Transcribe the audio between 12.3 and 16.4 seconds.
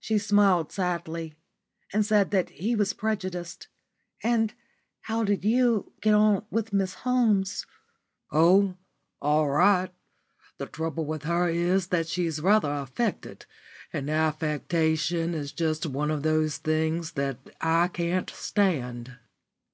rather affected, and affectation is just one of